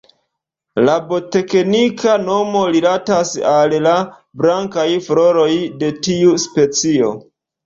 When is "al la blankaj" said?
3.51-4.87